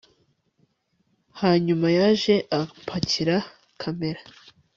[1.41, 3.35] hanyuma yaje apakira
[3.81, 4.21] kamera